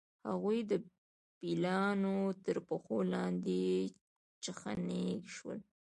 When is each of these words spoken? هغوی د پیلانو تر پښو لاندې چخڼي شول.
هغوی 0.29 0.59
د 0.71 0.73
پیلانو 1.39 2.17
تر 2.45 2.57
پښو 2.67 2.97
لاندې 3.13 3.63
چخڼي 4.43 5.07
شول. 5.33 5.59